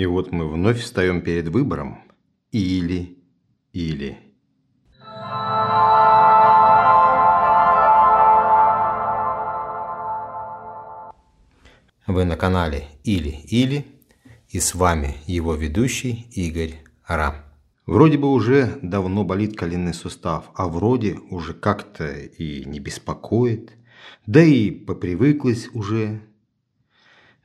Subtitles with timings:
[0.00, 1.98] И вот мы вновь встаем перед выбором.
[2.52, 3.18] Или,
[3.74, 4.16] или.
[12.06, 13.84] Вы на канале Или-Или
[14.48, 16.76] и с вами его ведущий Игорь
[17.06, 17.44] Ра.
[17.84, 23.72] Вроде бы уже давно болит коленный сустав, а вроде уже как-то и не беспокоит,
[24.26, 26.22] да и попривыклась уже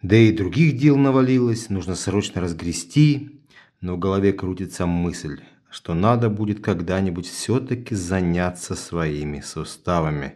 [0.01, 3.41] да и других дел навалилось, нужно срочно разгрести,
[3.81, 10.35] но в голове крутится мысль, что надо будет когда-нибудь все-таки заняться своими суставами.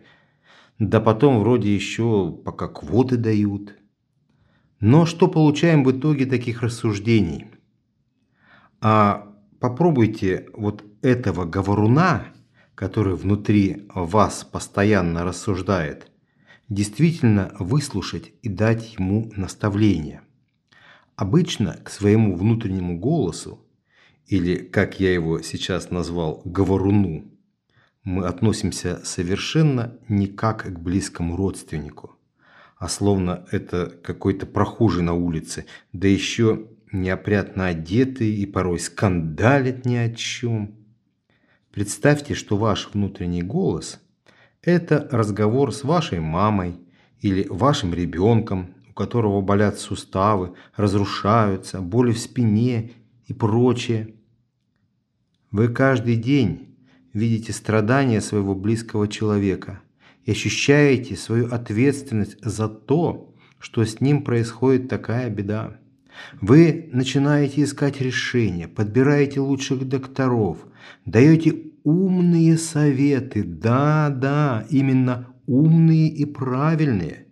[0.79, 3.75] Да потом вроде еще пока квоты дают.
[4.79, 7.47] Но что получаем в итоге таких рассуждений?
[8.81, 12.27] А попробуйте вот этого говоруна,
[12.75, 16.08] который внутри вас постоянно рассуждает,
[16.69, 20.21] действительно выслушать и дать ему наставление.
[21.15, 23.65] Обычно к своему внутреннему голосу,
[24.27, 27.33] или, как я его сейчас назвал, говоруну,
[28.03, 32.15] мы относимся совершенно не как к близкому родственнику,
[32.77, 39.95] а словно это какой-то прохожий на улице, да еще неопрятно одетый и порой скандалит ни
[39.95, 40.75] о чем.
[41.71, 43.99] Представьте, что ваш внутренний голос–
[44.61, 46.75] это разговор с вашей мамой
[47.21, 52.91] или вашим ребенком, у которого болят суставы, разрушаются, боли в спине
[53.27, 54.15] и прочее.
[55.51, 56.77] Вы каждый день
[57.13, 59.81] видите страдания своего близкого человека
[60.25, 65.77] и ощущаете свою ответственность за то, что с ним происходит такая беда.
[66.41, 70.65] Вы начинаете искать решения, подбираете лучших докторов,
[71.05, 73.43] даете умные советы.
[73.43, 77.27] Да, да, именно умные и правильные.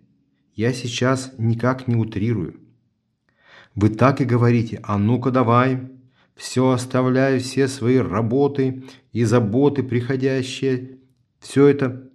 [0.54, 2.60] Я сейчас никак не утрирую.
[3.74, 5.88] Вы так и говорите, а ну-ка давай,
[6.34, 10.98] все оставляю, все свои работы и заботы приходящие,
[11.38, 12.10] все это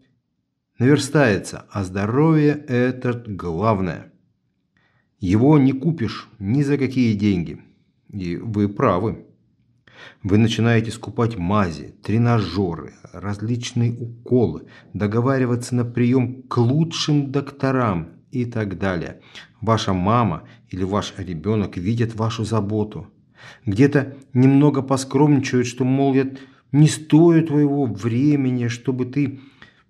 [0.77, 4.11] наверстается, а здоровье– это главное.
[5.19, 7.61] Его не купишь ни за какие деньги.
[8.09, 9.25] И вы правы.
[10.23, 18.79] Вы начинаете скупать мази, тренажеры, различные уколы, договариваться на прием к лучшим докторам и так
[18.79, 19.21] далее.
[19.61, 23.07] Ваша мама или ваш ребенок видят вашу заботу.
[23.65, 26.31] Где-то немного поскромничают, что, мол, я
[26.71, 29.39] не стою твоего времени, чтобы ты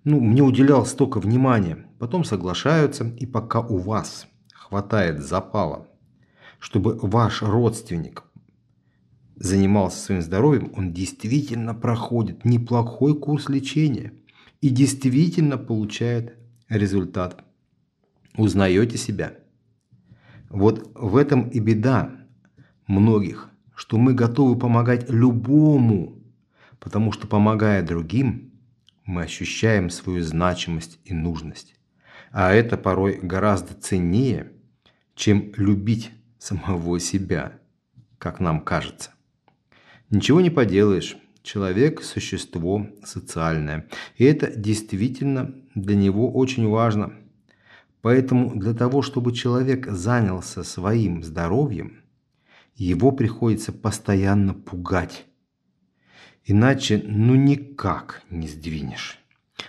[0.04, 1.86] ну, мне уделял столько внимания.
[1.98, 5.86] Потом соглашаются, и пока у вас хватает запала,
[6.58, 8.24] чтобы ваш родственник
[9.36, 14.12] занимался своим здоровьем, он действительно проходит неплохой курс лечения
[14.60, 16.36] и действительно получает
[16.68, 17.44] результат.
[18.36, 19.34] Узнаете себя?
[20.48, 22.12] Вот в этом и беда
[22.86, 26.22] многих, что мы готовы помогать любому,
[26.78, 28.52] потому что помогая другим,
[29.04, 31.74] мы ощущаем свою значимость и нужность.
[32.30, 34.52] А это порой гораздо ценнее,
[35.14, 37.58] чем любить самого себя,
[38.18, 39.13] как нам кажется.
[40.10, 41.16] Ничего не поделаешь.
[41.42, 43.88] Человек– существо социальное.
[44.16, 47.14] И это действительно для него очень важно.
[48.00, 52.02] Поэтому для того, чтобы человек занялся своим здоровьем,
[52.76, 55.26] его приходится постоянно пугать.
[56.44, 59.18] Иначе ну никак не сдвинешь.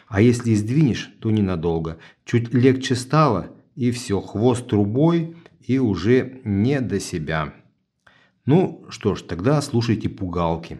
[0.08, 1.98] А если и сдвинешь, то ненадолго.
[2.26, 7.54] Чуть легче стало, и все, хвост трубой, и уже не до себя.
[8.46, 10.80] Ну что ж, тогда слушайте пугалки.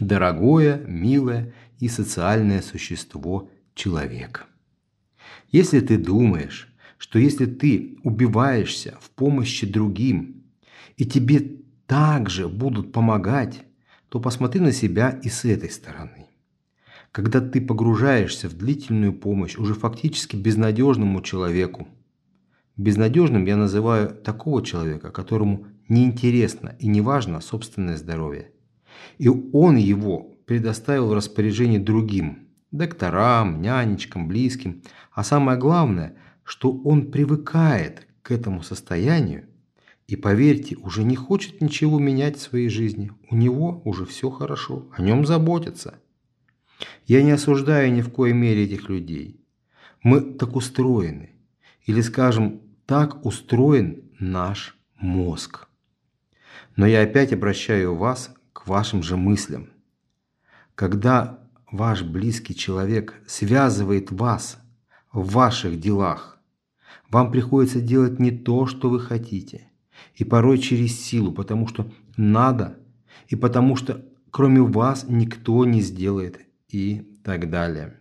[0.00, 4.46] Дорогое, милое и социальное существо человек.
[5.52, 6.68] Если ты думаешь,
[6.98, 10.42] что если ты убиваешься в помощи другим,
[10.96, 13.62] и тебе также будут помогать,
[14.08, 16.26] то посмотри на себя и с этой стороны.
[17.12, 21.86] Когда ты погружаешься в длительную помощь уже фактически безнадежному человеку,
[22.76, 28.50] безнадежным я называю такого человека, которому неинтересно и не важно собственное здоровье.
[29.18, 34.82] И он его предоставил в распоряжение другим, докторам, нянечкам, близким.
[35.12, 39.46] А самое главное, что он привыкает к этому состоянию
[40.06, 43.10] и, поверьте, уже не хочет ничего менять в своей жизни.
[43.30, 45.98] У него уже все хорошо, о нем заботятся.
[47.06, 49.40] Я не осуждаю ни в коей мере этих людей.
[50.02, 51.30] Мы так устроены.
[51.86, 55.65] Или, скажем, так устроен наш мозг.
[56.76, 59.70] Но я опять обращаю вас к вашим же мыслям.
[60.74, 61.40] Когда
[61.72, 64.58] ваш близкий человек связывает вас
[65.12, 66.38] в ваших делах,
[67.10, 69.70] вам приходится делать не то, что вы хотите.
[70.14, 72.78] И порой через силу, потому что надо,
[73.28, 77.98] и потому что кроме вас никто не сделает и так далее.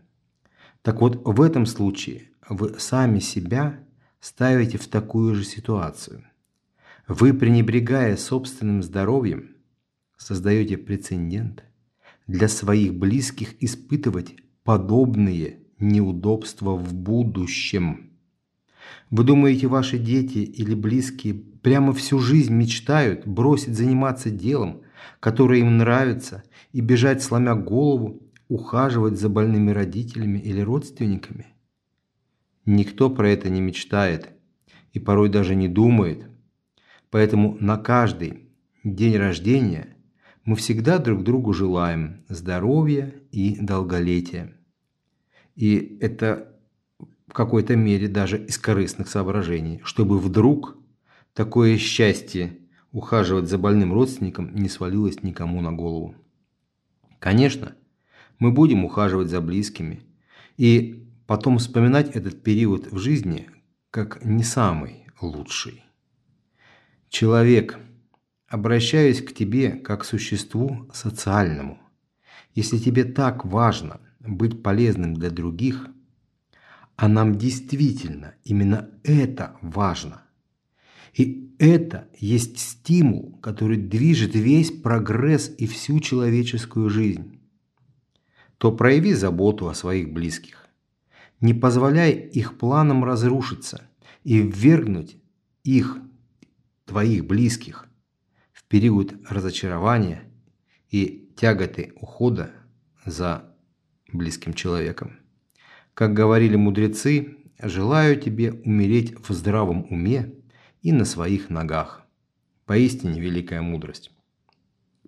[0.82, 3.80] Так вот, в этом случае вы сами себя
[4.20, 6.26] ставите в такую же ситуацию.
[7.08, 9.56] Вы, пренебрегая собственным здоровьем,
[10.18, 11.64] создаете прецедент
[12.26, 18.10] для своих близких испытывать подобные неудобства в будущем.
[19.12, 24.82] Вы думаете, ваши дети или близкие прямо всю жизнь мечтают бросить заниматься делом,
[25.20, 31.48] которое им нравится, и бежать, сломя голову, ухаживать за больными родителями или родственниками?
[32.66, 34.32] Никто про это не мечтает
[34.94, 36.30] и порой даже не думает.
[37.16, 38.50] Поэтому на каждый
[38.84, 39.96] день рождения
[40.44, 44.54] мы всегда друг другу желаем здоровья и долголетия.
[45.56, 46.60] И это
[47.26, 50.78] в какой-то мере даже из корыстных соображений, чтобы вдруг
[51.34, 52.60] такое счастье
[52.92, 56.16] ухаживать за больным родственником не свалилось никому на голову.
[57.20, 57.76] Конечно,
[58.40, 60.02] мы будем ухаживать за близкими
[60.58, 63.48] и потом вспоминать этот период в жизни
[63.90, 65.86] как не самый лучший.
[67.18, 67.80] Человек,
[68.50, 71.80] обращаюсь к тебе как к существу социальному.
[72.54, 75.88] Если тебе так важно быть полезным для других,
[76.98, 80.24] а нам действительно именно это важно,
[81.14, 87.40] и это есть стимул, который движет весь прогресс и всю человеческую жизнь,
[88.58, 90.68] то прояви заботу о своих близких.
[91.40, 93.88] Не позволяй их планам разрушиться
[94.26, 95.16] и ввергнуть
[95.64, 96.02] их,
[96.86, 97.88] твоих близких,
[98.54, 100.24] в период разочарования
[100.90, 102.52] и тяготы ухода
[103.06, 103.56] за
[104.12, 105.20] близким человеком.
[105.94, 110.34] Как говорили мудрецы, желаю тебе умереть в здравом уме
[110.82, 112.04] и на своих ногах.
[112.66, 114.12] Поистине великая мудрость.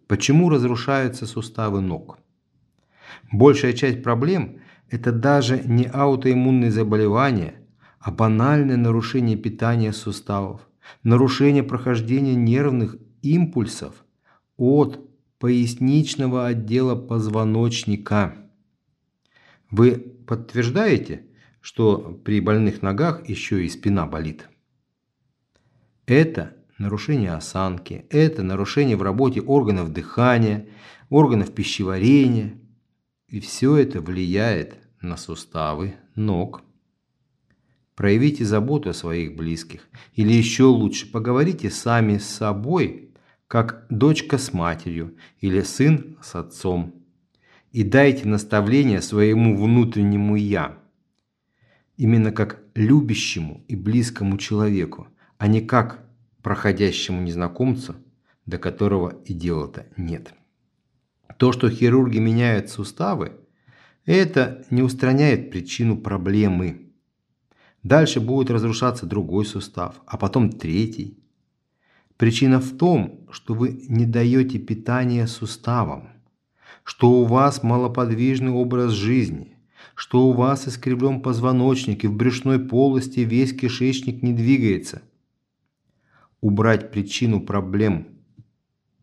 [0.08, 2.20] Почему разрушаются суставы ног?
[3.32, 4.60] Большая часть проблем–
[4.90, 7.56] это даже не аутоиммунные заболевания,
[8.00, 10.67] а банальное нарушение питания суставов,
[11.04, 14.06] нарушение прохождения нервных импульсов
[14.58, 18.36] от поясничного отдела позвоночника–
[19.70, 21.26] вы подтверждаете,
[21.60, 24.50] что при больных ногах еще и спина болит?
[26.06, 30.70] Это нарушение осанки, это нарушение в работе органов дыхания,
[31.10, 32.58] органов пищеварения.
[33.28, 36.62] И все это влияет на суставы ног.
[37.98, 39.90] Проявите заботу о своих близких.
[40.14, 43.10] Или еще лучше, поговорите сами с собой,
[43.48, 46.94] как дочка с матерью или сын с отцом
[47.72, 50.78] и дайте наставление своему внутреннему «я»,
[51.98, 55.08] именно как любящему и близкому человеку,
[55.38, 56.04] а не как
[56.42, 57.96] проходящему незнакомцу,
[58.46, 60.34] до которого и дела-то нет.
[61.38, 63.34] То, что хирурги меняют суставы,
[64.06, 66.87] это не устраняет причину проблемы.
[67.88, 71.18] Дальше будет разрушаться другой сустав, а потом третий.
[72.18, 76.10] Причина в том, что вы не даете питания суставам
[76.88, 79.58] что у вас малоподвижный образ жизни,
[79.94, 85.02] что у вас искривлен позвоночник и в брюшной полости весь кишечник не двигается.
[86.40, 88.08] Убрать причину проблем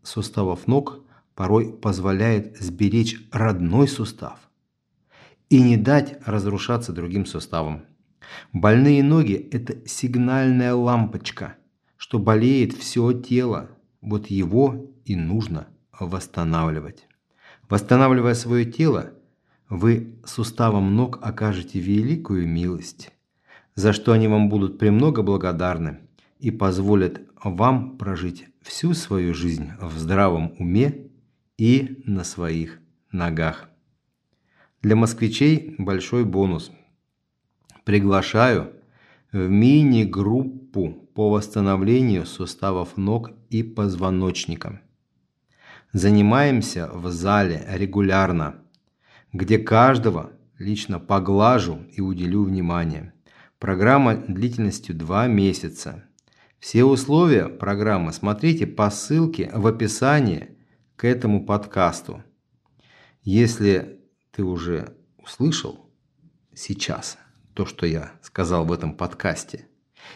[0.01, 1.05] суставов ног
[1.35, 4.39] порой позволяет сберечь родной сустав
[5.51, 7.85] и не дать разрушаться другим суставам.
[8.53, 11.55] Больные ноги– это сигнальная лампочка,
[11.97, 13.69] что болеет все тело,
[14.01, 15.67] вот его и нужно
[15.99, 17.07] восстанавливать.
[17.69, 19.13] Восстанавливая свое тело,
[19.69, 23.11] вы суставом ног окажете великую милость,
[23.73, 25.99] за что они вам будут премного благодарны
[26.39, 31.07] и позволят вам прожить всю свою жизнь в здравом уме
[31.57, 32.79] и на своих
[33.11, 33.69] ногах.
[34.81, 36.71] Для москвичей большой бонус.
[37.85, 38.73] Приглашаю
[39.31, 44.81] в мини-группу по восстановлению суставов ног и позвоночника
[45.95, 48.57] занимаемся в зале регулярно,
[49.31, 53.13] где каждого лично поглажу и уделю внимание.
[53.59, 56.03] Программа длительностью 2 месяца.
[56.59, 60.57] Все условия программы смотрите по ссылке в описании
[60.97, 62.21] к этому подкасту.
[63.23, 64.01] Если
[64.31, 65.89] ты уже услышал
[66.53, 67.17] сейчас
[67.55, 69.67] то, что я сказал в этом подкасте,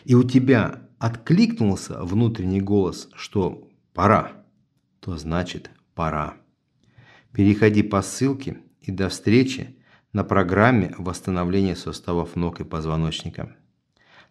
[0.03, 4.33] и у тебя откликнулся внутренний голос, что пора,
[4.99, 6.35] то значит пора.
[7.31, 9.77] Переходи по ссылке и до встречи
[10.13, 13.55] на программе восстановления суставов ног и позвоночника.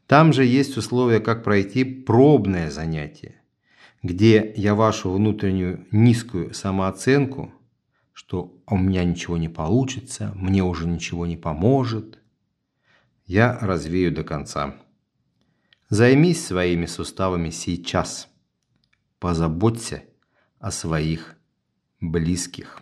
[0.06, 3.34] Там же есть условия, как пройти пробное занятие.
[4.02, 7.52] где я вашу внутреннюю низкую самооценку,
[8.12, 12.20] что у меня ничего не получится, мне уже ничего не поможет,
[13.28, 14.74] я развею до конца.
[15.90, 18.28] Займись своими суставами сейчас.
[19.18, 20.02] Позаботься
[20.58, 21.36] о своих
[22.00, 22.80] близких.